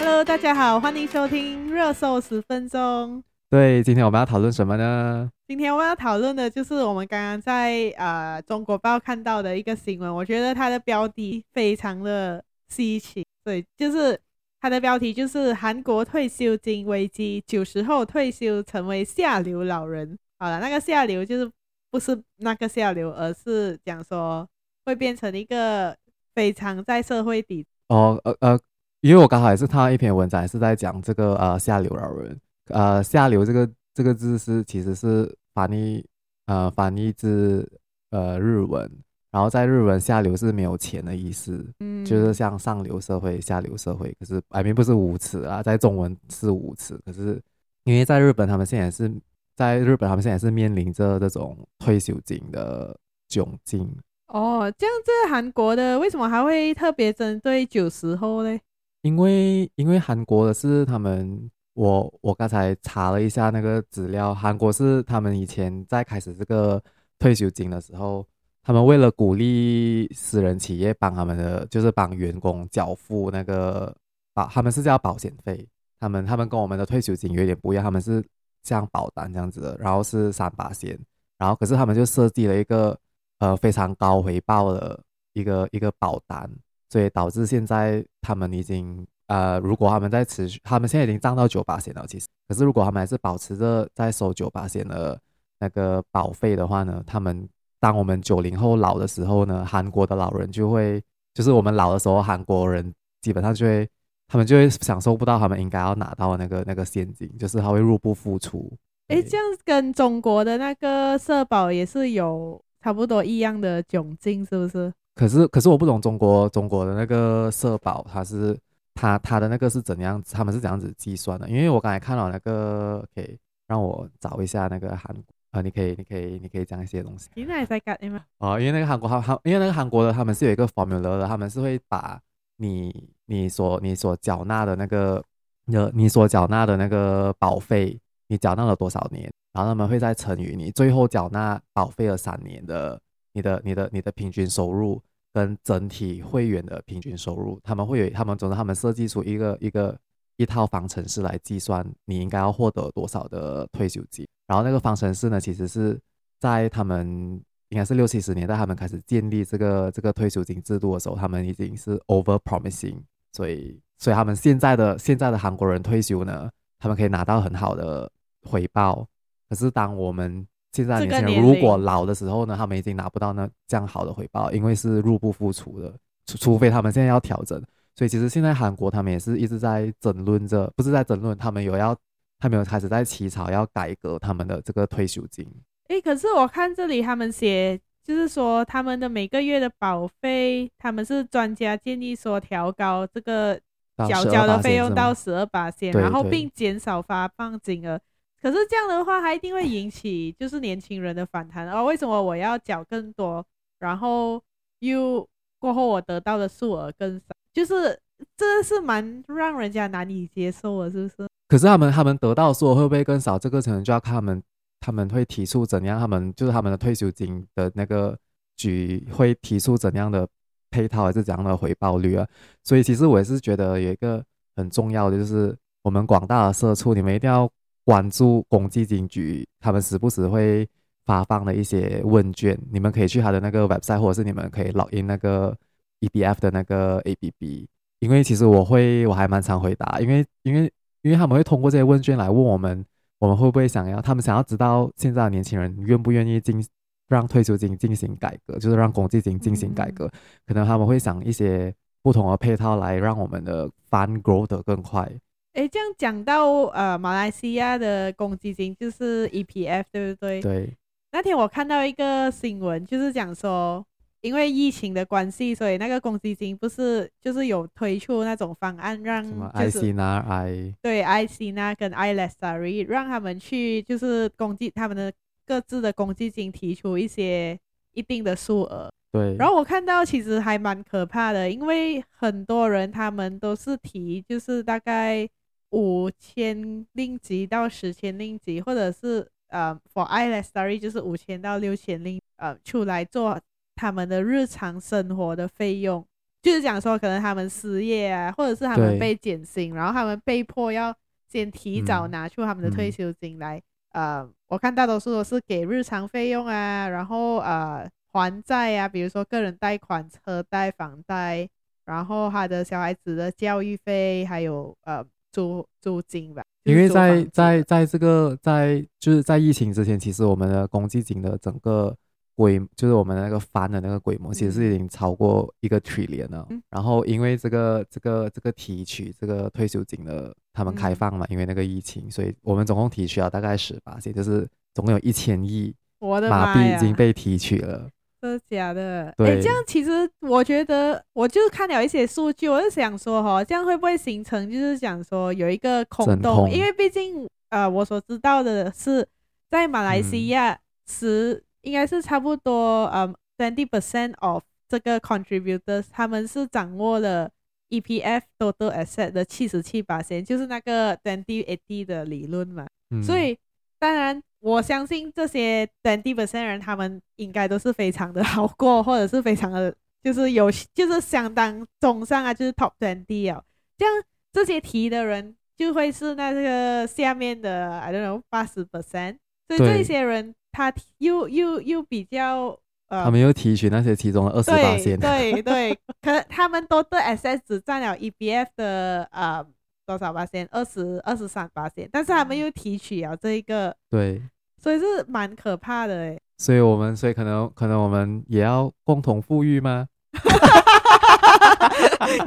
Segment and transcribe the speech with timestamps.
[0.00, 3.22] Hello，大家好，欢迎收听热搜十分钟。
[3.50, 5.30] 对，今天我们要讨论什么呢？
[5.46, 13.22] 今天我们要讨论的就是我们刚刚在呃中国报看到的一个新闻，我觉得它的标题非常的稀奇。
[13.44, 14.18] 对，就是
[14.58, 20.18] 它的标题就是韩国退休金危机，九十后退休成为下流老人。
[20.38, 21.50] 好了，那个下流就是
[21.90, 24.48] 不是那个下流，而是讲说
[24.86, 25.94] 会变成一个
[26.34, 28.60] 非常在社会底哦呃呃，
[29.00, 32.38] 因为我刚好也是看到一篇文章，也是在讲这个呃下流老人。
[32.68, 36.04] 呃，下流这个这个字是其实是翻译
[36.46, 37.68] 呃翻译自
[38.10, 38.88] 呃日文，
[39.30, 47.40] 然后在日文下流是没有钱的意思，嗯，就是像上流社会、下流社会，可是摆明不是无耻啊，在中文是无耻，可是
[47.84, 49.10] 因为在日本他们现在是
[49.56, 52.96] 在日本他们现在是面临着这种退休金的
[53.28, 53.90] 窘境。
[54.28, 58.56] 哦，这样子韩国的为什么还会特别针对九十后呢？
[59.02, 61.50] 因为因为韩国的是他们。
[61.74, 66.82] 我我刚才查了一下那个资料，韩国是他们以前在开始这个
[67.18, 68.26] 退休金的时候，
[68.60, 73.96] 他们为了鼓励私人企业帮他们的，就是帮员工缴付那个
[74.34, 75.66] 保，他们是叫保险费，
[76.00, 78.22] 他们他们跟我们的退休金有点不一样，他们是
[78.64, 80.98] 像保单这样子的，然后是三八线，
[81.38, 82.98] 然后可是他们就设计了一个
[83.38, 85.00] 呃非常高回报的
[85.32, 86.50] 一个一个保单，
[86.90, 89.06] 所以导致现在他们已经。
[89.30, 95.16] 呃，如果他们在持续，他们现在已经涨到九八线了，其实，可是如果他们还是保持着在收九八线的
[95.60, 101.00] 那个保费的话呢，他们当我们九零后老的时候呢，韩国的老人就会，
[101.32, 103.88] 就是我们老的时候，韩国人基本上就会，
[104.26, 108.68] 他们就会享受不到他们应该要拿到的那个那个现金，就是他会入不敷出。
[109.06, 114.92] 哎，这样跟中国的那个社保也是有差不多一样的窘境，是不是？
[115.20, 118.58] 可是，可是我不懂中国中国的那个社保，它是。
[118.94, 120.34] 它它的那个是怎样子？
[120.34, 121.48] 他们是怎样子计算的？
[121.48, 125.22] 因为我刚才看了那个，可以让我找一下那个韩国
[125.52, 127.28] 啊，你可以你可以你可以讲一些东西。
[127.34, 128.20] 现在在干吗？
[128.38, 132.20] 哦，因为那个韩国他他因为那个韩国的他们是有一个 formula 的，他们是会把
[132.56, 135.22] 你你所你所缴纳的那个
[135.66, 143.00] 呃你所缴纳的那个保费，你缴纳了多少年，然后他们会再乘以你最后缴纳保费的三年的
[143.32, 145.00] 你的你的你的平均收入。
[145.32, 149.98] 跟整体会员的平均收入，他们会有他们总之他们设计出一个一个
[150.36, 154.26] 一套方程式来计算你应该要获得多少的退休金。
[154.46, 156.00] 然后那个方程式呢，其实是
[156.38, 163.00] 在他们应该是六七十年代他们开始建立这个这个退休金制度的时候，他们已经是 over promising，
[163.32, 168.10] 所以所以他们现在的现在的韩国人退休呢，他们可以拿到很好的
[168.42, 169.06] 回报。
[169.48, 175.92] 可是当我们现在年轻人如果老的时候呢，他们已经拿不到那这样好的回报，因为是入不敷出的，
[176.26, 177.60] 除除非他们现在要调整。
[177.96, 181.94] 所以其实现在韩国他们也是一直在争论着，不是在争论，他们有要，
[182.38, 185.46] 他们有开始在起草要改革他们的这个退休金。
[185.88, 193.60] 诶，可是我看这里他们写，就是说他们的每个月的保费，他们是专家建议说调高这个
[194.08, 198.00] 缴交的费用到十二巴仙，然后并减少发放金额。
[198.42, 201.70] 可是这样的话，它一定会引起就是年轻人的反弹。
[201.70, 203.44] 哦，为什么我要缴更多，
[203.78, 204.42] 然后
[204.78, 205.28] 又
[205.58, 207.26] 过后我得到的数额更少？
[207.52, 208.00] 就是
[208.38, 211.28] 这是蛮让人家难以接受的，是不是？
[211.48, 213.38] 可是他们他们得到数额会不会更少？
[213.38, 214.42] 这个可能就要看他们
[214.80, 218.18] 他们会提出怎样，他们就是他们的退休金的那个
[218.56, 220.26] 局会提出怎样的
[220.70, 222.26] 配套还是怎样的回报率啊？
[222.64, 224.24] 所以其实我也是觉得有一个
[224.56, 227.46] 很重要的，就是我们广大的社畜，你们一定要。
[227.90, 230.64] 关注公积金局，他们时不时会
[231.06, 235.52] 发放的一些问卷，你们可以去他的那个 website，或者是你们可以 log in 那个
[235.98, 237.66] EBF 的那个 APP。
[237.98, 242.86] 因为其实我会，我还蛮常回答，因为因为因为他们会通过这些问卷来问我们，
[243.18, 246.64] 我们会不会想要，他们想要知道现在的年轻人愿不愿意进
[247.08, 250.12] 让退休金进行改革，就是让公积金进行改革，嗯、
[250.46, 255.10] 可能他们会想一些不同的配套来让我们的 fund grow 得更快。
[255.54, 260.40] 诶，这样讲到呃，马来西亚的公积金就是 EPF，对不对？
[260.40, 260.76] 对。
[261.10, 263.84] 那天我看到一个新闻，就是讲说，
[264.20, 275.12] 因为疫情的关系，所以那个公积金不是就是有推出那种方案，让什么 iSINA 对 iSINA 跟 iLestari 让他们去就是公积他们的
[275.44, 277.58] 各自的公积金提出一些
[277.92, 278.88] 一定的数额。
[279.10, 279.34] 对。
[279.36, 285.28] 然后我看到其实还蛮可怕的，因为很多人他们都是提就是大概。
[285.70, 293.40] 五千令吉到十千令吉，或者是呃，for iLestari 就是五千到六千令，呃，出来做
[293.74, 296.04] 他们的日常生活的费用。
[296.42, 300.94] 就是讲说可能他们失业啊，或者是他们被减薪，然后他们被迫要
[301.28, 303.62] 先提早拿出他们的退休金来。
[303.92, 311.48] 嗯、呃，我看大多数都是给日常费用啊，然后呃还债啊，比如说个人贷款、车贷、房贷，
[311.84, 316.42] 然后他的小孩子的教育费，还有呃租租金吧。
[316.64, 321.96] 因为在在在这个在就是在疫情之前，其实我们的公积金的整个
[322.36, 326.46] 规就是我们那个翻的那个规模，其实是已经超过一个 trillion 了。
[326.50, 337.88] 嗯、然后因为这个这个这个提取这个退休金的他们开放嘛，嗯、因为那个疫情，所以我们总共提取了大概十八亿，就是总共有一千亿马币已经被提取了。
[338.20, 339.06] 真的假的？
[339.16, 346.36] 哎对，这样其实我觉得，我就看了一些数据，我就想说哈，这样会不会形成就是想说有一个空洞？
[346.36, 349.06] 空因为毕竟呃，我所知道的是，
[349.50, 357.30] 在马来西亚十、嗯、应该是差不多呃 twenty percent of 这个 contributors，他们是掌握了
[357.70, 362.66] EPF total asset 的七十七巴仙，就是那个 twenty eighty 的理论嘛。
[362.90, 363.38] 嗯、所以
[363.78, 364.22] 当然。
[364.40, 373.44] 我相信这些 twenty percent 人，他们应该都是非常的好过，或者是非常的，就是有，就是相当中上啊，就是 top twenty 哦。
[373.76, 373.94] 这样
[374.32, 379.18] 这些提的人就会是那个下面的，I don't know 八十 percent。
[379.48, 382.58] 所以这些人他又又又比较
[382.88, 384.98] 呃，他们又提取那些其中的二十八仙。
[384.98, 389.46] 对对对，可他们都对 SS 只占了 EBF 的呃。
[389.90, 390.48] 多少八仙？
[390.52, 394.22] 二十二十三八仙，但是他们又提取了这一个，对，
[394.62, 396.20] 所以是蛮可怕的哎。
[396.38, 399.86] 所以我们，所以可能，可能我们也要共同富裕吗？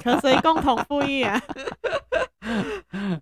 [0.03, 1.41] 可谁共同富裕啊？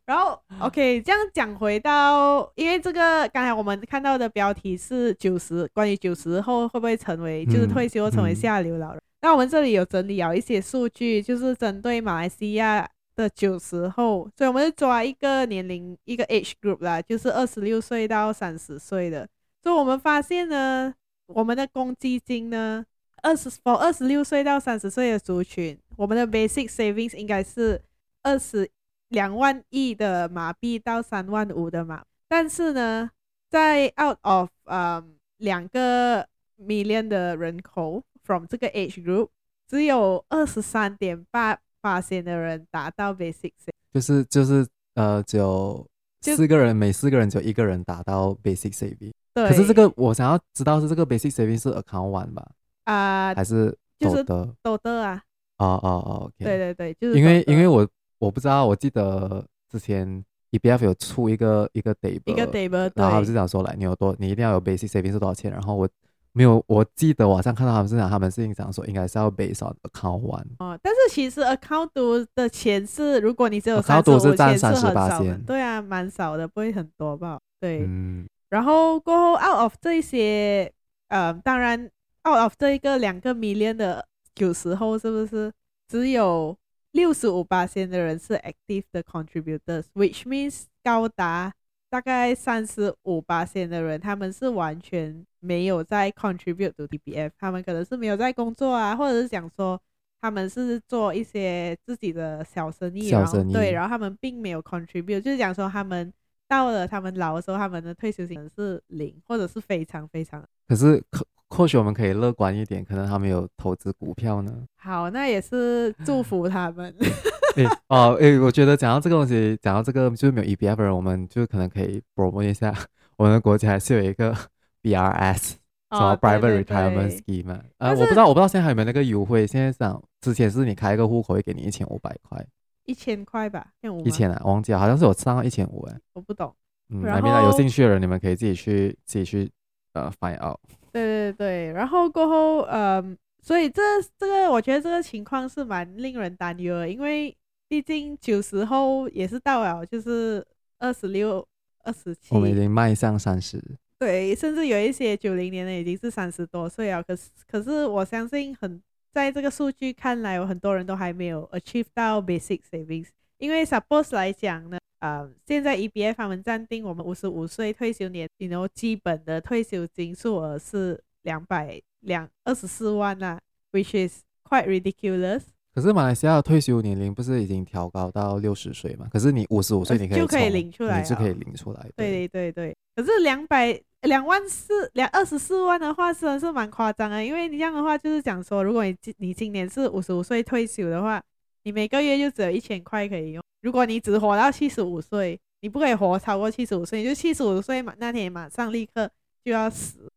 [0.06, 8.98] 然后，OK，这样讲回到，因为这个刚才我们看到的标题是九十，关于九十后会不会成为，就是退休成为下流老人？
[8.98, 12.88] 嗯嗯、那我们这里有整理了一些数据，就是针对马来西亚。
[13.16, 19.28] 的九十后，所以我们就抓一个年龄一个 age group 啦，就是二十六岁到三十岁的。
[19.62, 20.94] 所以我们发现呢，
[21.28, 22.86] 我们的公积金呢，
[23.22, 27.82] 二十 for 二十六岁到三十岁的族群，我们的 basic savings 应该是
[28.24, 28.70] 二十
[29.10, 32.04] 两万亿的马币到三万五的马。
[32.28, 33.12] 但是呢，
[33.50, 36.28] 在 out of 嗯两个
[36.60, 39.30] million 的人口 from 这个 age group，
[39.68, 41.60] 只有二十三点八。
[41.82, 45.86] 发现的人达到 basic saving，就是就是呃，只有
[46.22, 49.12] 四个人，每四个人只有一个人达到 basic saving。
[49.34, 49.48] 对。
[49.48, 52.48] 可是这个我想要知道是这个 basic saving 是 account one 吧？
[52.84, 55.22] 啊、呃，还是就是多的啊？
[55.58, 56.46] 哦哦哦，OK。
[56.46, 57.88] 对对对，就是因为因为我
[58.20, 65.90] 我不知道，我记得之前 EBF 有出一个一个 table，一个 table，然后他们是讲说来，你有多，你一定要有 basic saving 是多少钱，然后我。
[66.34, 77.40] 没有，我记得我好像看到他们是讲，他们是讲说应该是要 base on account one 哦，但是其实 account two 的钱是，如果你只有三十五千是很少的，对啊，蛮少的，不会很多吧？
[77.60, 80.72] 对，嗯，然后过后 out of 这些，
[81.10, 81.90] 呃，当然
[82.28, 85.52] out of 这一个两个 million 的九十后是不是
[85.88, 86.58] 只有
[86.92, 91.54] 六十五八千的人是 active 的 contributors，which means 高达。
[91.90, 99.78] 大概三十五八千的人，他们是完全没有在 contribute to EPF，他们可能是没有在工作啊，或者是讲说
[100.22, 106.14] 他们是做一些自己的小生意，小生意，然后对，然后他们并没有 contribute，就是讲说他们
[106.48, 110.42] 到了他们老的时候，他们的退休金是零，或者是非常非常。
[110.68, 114.64] 可是可或许我们可以乐观一点，可能他们有投资股票呢。
[114.78, 116.96] 好，那也是祝福他们。
[117.58, 122.74] 哎哦哎，我觉得讲到这个东西，讲到这个就是没有 EPF 的人，我们就可能可以 promote 一下，
[123.18, 124.34] 我们的国家还是有一个
[124.82, 125.54] BRS，
[125.92, 127.64] 什么 Private Retirement Scheme 啊。
[127.78, 129.46] 呃，我不知道我不知道现在还有没有那个优惠。
[129.48, 132.46] 现在讲之前是你开一个户口会给你一千五百块，
[132.86, 133.68] 一千块吧，
[134.04, 136.54] 一千啊，忘记了，好像是我上到一千五哎，我不懂。
[136.90, 139.52] 嗯，那边后有兴趣的人，你们可以自己去自己去
[139.94, 140.60] 呃 find out。
[140.92, 143.02] 对对对，然后过后呃，
[143.42, 143.82] 所以这
[144.18, 147.36] 这个我觉得这个情况是蛮令人担忧的，因为。
[147.72, 150.46] 毕竟九十后也是到了，就是
[150.80, 151.48] 二十六、
[151.86, 153.64] 二十七，我们已经迈向三十。
[154.02, 157.04] 对，甚至有一些九零年的已经是三十多岁了。
[157.04, 158.82] 可是，可是我相信很
[159.14, 163.10] 在这个数据看来，有很多人都还没有 achieve 到 basic savings。
[163.38, 173.40] 因为 suppose 来讲呢，呃，现在 EBF 他们暂定我们五十五岁退休年，然后基本的退休金数额是两百两二十四万啊
[173.72, 175.44] ，which is quite ridiculous。
[175.74, 179.08] 可是马来西亚的退休年龄不是已经调高到六十岁嘛？
[179.10, 181.90] 可是你五十五岁你可以就可以领出来，你是可以领出来。
[181.96, 182.78] 对对对对。
[182.94, 187.24] 可是两百两万四两二十四万的话，真的是蛮夸张的。
[187.24, 191.24] 因为你这样的话，就是讲说，如果你今你今年是五十五岁退休的话，
[191.64, 193.42] 你每个月就只有一千块可以用。
[193.62, 199.10] 如果你只活到七十五岁，你不可以活超过七十五岁，你就七十五岁嘛，那天马上立刻
[199.46, 200.12] 就要死。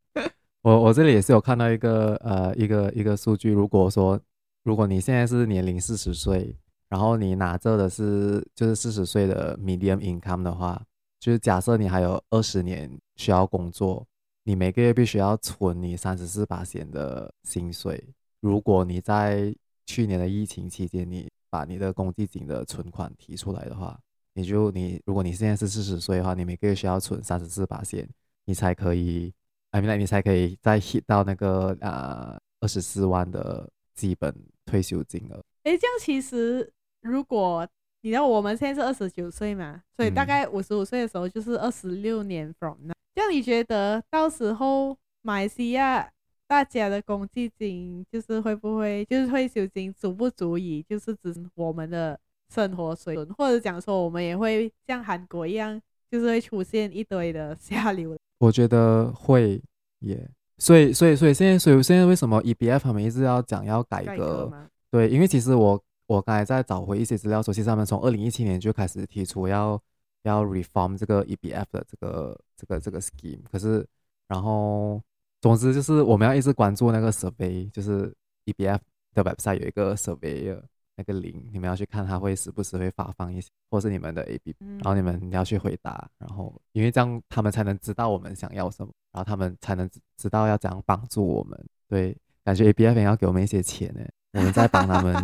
[0.62, 4.20] 我我这里也是有看到一个呃一个一个数据，如果说。
[4.64, 6.56] 如果你现在是年龄四十岁，
[6.88, 10.82] 然后你拿着的是就是四十岁的 medium income 的话，
[11.20, 14.06] 就是假设你还有二十年需要工作，
[14.42, 18.02] 你每个月必须要存你三十四巴仙的薪水。
[18.40, 19.54] 如果你在
[19.84, 24.00] 去年的疫情期间，你把你的公积金的存款提出来的话，
[24.32, 28.08] 你就你如果你现在是四十岁的话，你每个月需要存三十四巴仙，
[28.46, 29.30] 你才可以
[29.72, 34.34] ，I mean, 你才可以再 hit 到那个啊二十四万的基本。
[34.66, 37.66] 退休金额，哎，这样其实如果
[38.02, 42.90] 你知道我们现在是二十九岁嘛，所以大概五十五岁的时候就是二十六年 from。
[43.14, 46.10] 这样你觉得到时候马来西亚
[46.46, 52.18] 大家的公积金就是会不会就是退休金足不足以就是指我们的
[52.52, 55.80] 生活水准，或者讲说我们也会像韩国一样，
[56.10, 58.16] 就是会出现一堆的 下流？
[58.38, 59.62] 我觉得会
[60.00, 60.28] 耶。
[60.58, 64.10] 所以，所以，所以现在，所以现在为什么 EBF 他们一直要讲要改革？
[64.10, 69.80] 改革对，因为其实我我刚才在找回一些资料说，其实他们从二零一七年就开始提出要
[70.22, 73.42] 要 reform 这个 EBF 的这个这个这个 scheme。
[73.50, 73.84] 可是，
[74.28, 75.02] 然后，
[75.40, 78.14] 总之就是我们要一直关注那个 survey，就是
[78.46, 78.78] EBF
[79.14, 80.56] 的 website 有一个 survey
[80.96, 88.92] 那个 link，你们要去看，它会时不时会发放一些，或是你们的 APP，然后你们要去回答，然后因为这样他们才能知道我们想要什么。
[89.12, 91.56] 然后他们才能知道要怎样帮助我们。
[91.88, 95.14] 对，感觉 ABF 要给我们一些钱呢，我们在帮他们，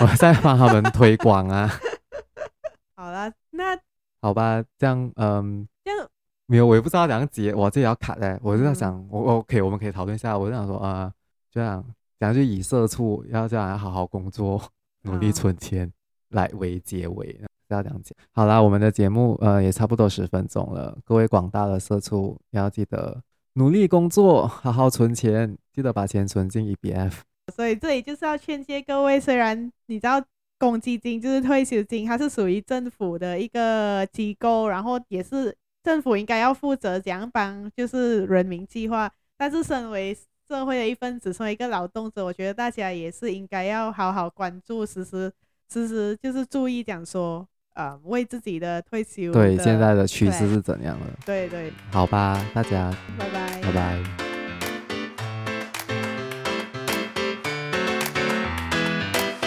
[0.00, 1.70] 我们在帮他们推广啊。
[2.96, 3.78] 好了，那
[4.20, 6.08] 好吧，这样，嗯，这样
[6.46, 8.36] 没有，我也不知道怎样接，我自己要卡嘞。
[8.42, 10.36] 我就在想，嗯、我 OK，我们可以讨论一下。
[10.36, 11.14] 我就想说啊、呃，
[11.52, 11.84] 这样，
[12.22, 14.62] 讲句以社畜要这样要好好工作，
[15.02, 15.92] 努力存钱、嗯、
[16.28, 17.40] 来为结尾。
[17.66, 20.96] 要这样讲，好啦，我们的节目呃也差不多十分钟了。
[21.04, 23.20] 各位广大的社畜要记得
[23.54, 27.12] 努力工作，好好存钱，记得把钱存进 EBF。
[27.52, 30.24] 所以这里就是要劝诫各位，虽然你知道
[30.60, 35.52] 公积金就是退休金，它是属于政府的一个机构，然后也是
[35.82, 39.10] 政府应该要负责怎样帮就是人民计划。
[39.36, 40.16] 但是身为
[40.52, 45.32] 社会的一份子，成为一个劳动者，我觉得大家也是应该要好好关注，时时
[45.72, 47.46] 时时就是注意讲说。
[47.74, 49.32] 呃，为自己的退休的。
[49.32, 51.06] 对，现在的趋势是怎样的？
[51.24, 54.21] 对对，对，好吧，大家，拜拜，拜拜。